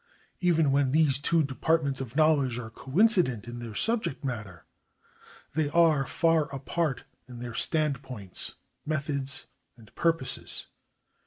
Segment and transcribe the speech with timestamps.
[0.39, 4.65] Even when these two departments of knowledge are coincident in their subject matter,
[5.53, 8.53] they are far apart in their standpoints,
[8.83, 9.45] methods,
[9.77, 10.65] and purposes.